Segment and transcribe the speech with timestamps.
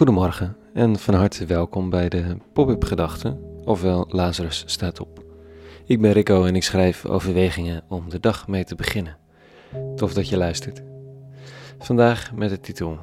[0.00, 5.24] Goedemorgen en van harte welkom bij de Pop-up Gedachten, ofwel Lazarus staat op.
[5.84, 9.16] Ik ben Rico en ik schrijf overwegingen om de dag mee te beginnen.
[9.96, 10.82] Tof dat je luistert.
[11.78, 12.98] Vandaag met de titel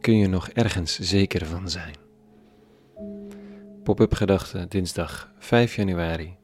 [0.00, 1.94] Kun je nog ergens zeker van zijn?
[3.82, 6.36] Pop-up Gedachten, dinsdag 5 januari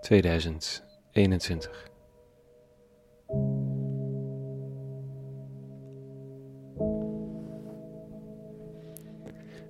[0.00, 1.94] 2021.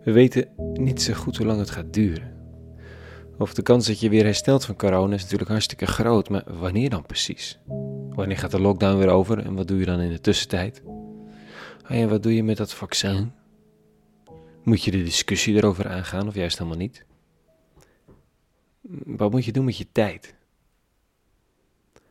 [0.06, 2.34] We weten niet zo goed hoe lang het gaat duren.
[3.38, 6.90] Of de kans dat je weer herstelt van corona is natuurlijk hartstikke groot, maar wanneer
[6.90, 7.58] dan precies?
[8.10, 10.82] Wanneer gaat de lockdown weer over en wat doe je dan in de tussentijd?
[11.82, 13.32] Ah en wat doe je met dat vaccin?
[14.62, 17.04] Moet je de discussie erover aangaan of juist helemaal niet?
[19.04, 20.34] Wat moet je doen met je tijd?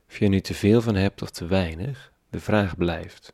[0.08, 3.34] Of je er nu te veel van hebt of te weinig, de vraag blijft.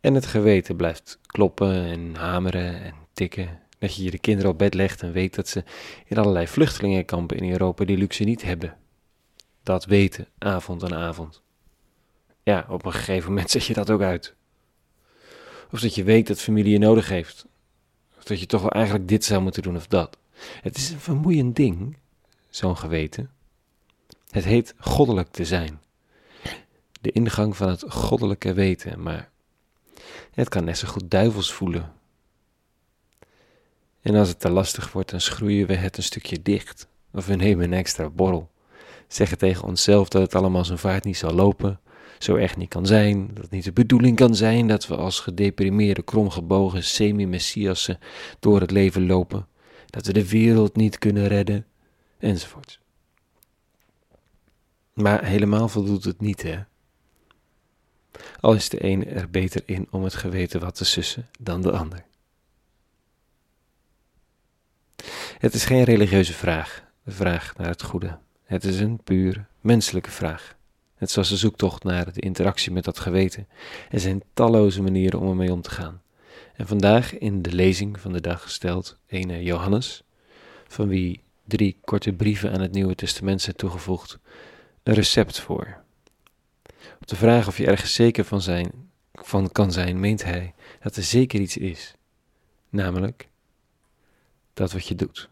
[0.00, 3.60] En het geweten blijft kloppen en hameren en tikken.
[3.78, 5.64] Dat je je kinderen op bed legt en weet dat ze
[6.06, 8.76] in allerlei vluchtelingenkampen in Europa die luxe niet hebben.
[9.62, 11.42] Dat weten, avond aan avond.
[12.42, 14.34] Ja, op een gegeven moment zet je dat ook uit.
[15.70, 17.46] Of dat je weet dat familie je nodig heeft.
[18.16, 20.18] Of dat je toch wel eigenlijk dit zou moeten doen of dat.
[20.62, 21.96] Het is een vermoeiend ding,
[22.50, 23.30] zo'n geweten.
[24.30, 25.80] Het heet goddelijk te zijn.
[27.00, 29.30] De ingang van het goddelijke weten, maar
[30.32, 31.92] het kan net zo goed duivels voelen.
[34.00, 36.88] En als het te lastig wordt, dan schroeien we het een stukje dicht.
[37.12, 38.50] Of we nemen een extra borrel.
[39.08, 41.80] Zeggen tegen onszelf dat het allemaal zijn vaart niet zal lopen.
[42.18, 43.26] Zo echt niet kan zijn.
[43.26, 47.98] Dat het niet de bedoeling kan zijn dat we als gedeprimeerde, kromgebogen semi-messiassen
[48.38, 49.46] door het leven lopen.
[49.86, 51.66] Dat we de wereld niet kunnen redden.
[52.18, 52.80] Enzovoort.
[54.92, 56.58] Maar helemaal voldoet het niet, hè?
[58.40, 61.72] Al is de een er beter in om het geweten wat te sussen dan de
[61.72, 62.04] ander.
[65.38, 68.18] Het is geen religieuze vraag, de vraag naar het goede.
[68.44, 70.56] Het is een puur menselijke vraag.
[70.98, 73.48] Net zoals de zoektocht naar de interactie met dat geweten.
[73.90, 76.02] Er zijn talloze manieren om ermee om te gaan.
[76.54, 80.02] En vandaag in de lezing van de dag stelt ene Johannes,
[80.68, 84.18] van wie drie korte brieven aan het Nieuwe Testament zijn toegevoegd,
[84.82, 85.84] een recept voor.
[87.06, 90.96] Op de vraag of je ergens zeker van, zijn, van kan zijn, meent hij dat
[90.96, 91.94] er zeker iets is.
[92.68, 93.28] Namelijk
[94.54, 95.28] dat wat je doet.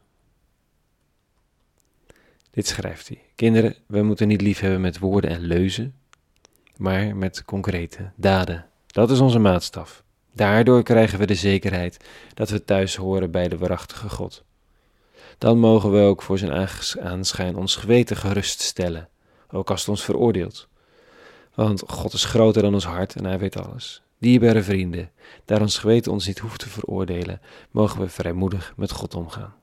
[2.51, 3.21] Dit schrijft hij.
[3.35, 5.95] Kinderen, we moeten niet lief hebben met woorden en leuzen,
[6.77, 8.67] maar met concrete daden.
[8.87, 10.03] Dat is onze maatstaf.
[10.33, 12.05] Daardoor krijgen we de zekerheid
[12.35, 14.45] dat we thuis horen bij de waarachtige God.
[15.39, 16.69] Dan mogen we ook voor zijn
[17.01, 19.09] aanschijn ons geweten geruststellen,
[19.51, 20.69] ook als het ons veroordeelt.
[21.55, 24.03] Want God is groter dan ons hart en hij weet alles.
[24.19, 25.11] Dierbare vrienden,
[25.45, 29.55] daar ons geweten ons niet hoeft te veroordelen, mogen we vrijmoedig met God omgaan.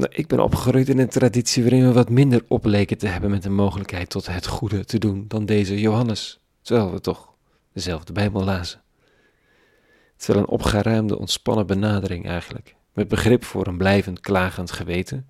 [0.00, 3.42] Nou, ik ben opgegroeid in een traditie waarin we wat minder opleken te hebben met
[3.42, 7.34] de mogelijkheid tot het goede te doen dan deze Johannes, terwijl we toch
[7.72, 8.82] dezelfde Bijbel lazen.
[10.12, 15.28] Het is wel een opgeruimde, ontspannen benadering eigenlijk, met begrip voor een blijvend klagend geweten,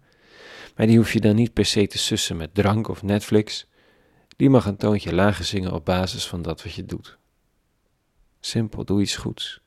[0.76, 3.66] maar die hoef je dan niet per se te sussen met drank of Netflix.
[4.36, 7.18] Die mag een toontje lager zingen op basis van dat wat je doet.
[8.40, 9.60] Simpel, doe iets goeds.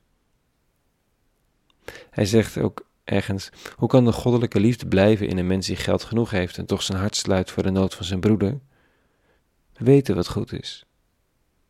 [2.09, 6.03] Hij zegt ook ergens: Hoe kan de goddelijke liefde blijven in een mens die geld
[6.03, 8.59] genoeg heeft en toch zijn hart sluit voor de nood van zijn broeder?
[9.73, 10.85] We weten wat goed is.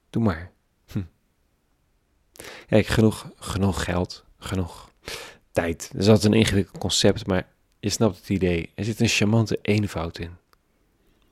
[0.09, 0.51] Doe maar.
[0.91, 1.03] Hm.
[2.67, 4.89] Kijk, genoeg, genoeg geld, genoeg
[5.51, 5.89] tijd.
[5.91, 7.52] Dat is altijd een ingewikkeld concept, maar
[7.83, 8.69] je snapt het idee.
[8.75, 10.31] Er zit een charmante eenvoud in.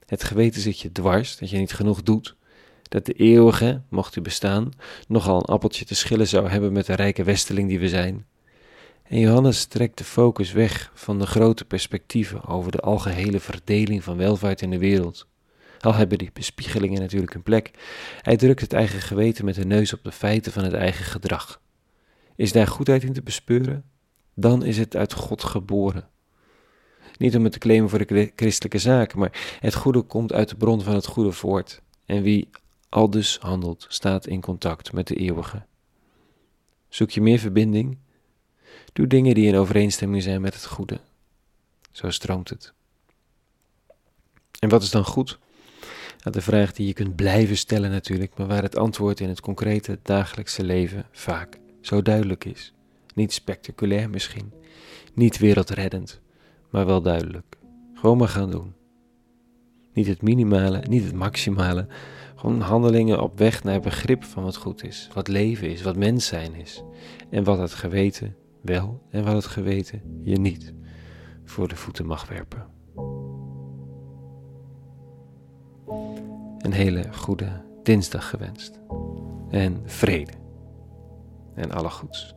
[0.05, 2.35] Het geweten zit je dwars dat je niet genoeg doet.
[2.83, 4.71] Dat de eeuwige, mocht u bestaan,
[5.07, 8.25] nogal een appeltje te schillen zou hebben met de rijke westeling die we zijn.
[9.03, 14.17] En Johannes trekt de focus weg van de grote perspectieven over de algehele verdeling van
[14.17, 15.27] welvaart in de wereld.
[15.79, 17.71] Al hebben die bespiegelingen natuurlijk een plek.
[18.21, 21.61] Hij drukt het eigen geweten met de neus op de feiten van het eigen gedrag.
[22.35, 23.83] Is daar goedheid in te bespeuren?
[24.33, 26.09] Dan is het uit God geboren.
[27.21, 30.55] Niet om het te claimen voor de christelijke zaken, maar het goede komt uit de
[30.55, 31.81] bron van het goede voort.
[32.05, 32.49] En wie
[32.89, 35.65] al dus handelt, staat in contact met de eeuwige.
[36.89, 37.97] Zoek je meer verbinding?
[38.93, 40.99] Doe dingen die in overeenstemming zijn met het goede.
[41.91, 42.73] Zo stroomt het.
[44.59, 45.39] En wat is dan goed?
[46.23, 49.99] de vraag die je kunt blijven stellen natuurlijk, maar waar het antwoord in het concrete
[50.03, 52.73] dagelijkse leven vaak zo duidelijk is.
[53.13, 54.51] Niet spectaculair misschien,
[55.13, 56.21] niet wereldreddend,
[56.71, 57.57] maar wel duidelijk.
[57.93, 58.73] Gewoon maar gaan doen.
[59.93, 61.87] Niet het minimale, niet het maximale.
[62.35, 66.25] Gewoon handelingen op weg naar begrip van wat goed is, wat leven is, wat mens
[66.25, 66.83] zijn is.
[67.29, 70.73] En wat het geweten wel en wat het geweten je niet
[71.43, 72.65] voor de voeten mag werpen.
[76.57, 78.79] Een hele goede dinsdag gewenst.
[79.49, 80.31] En vrede.
[81.55, 82.35] En alle goeds.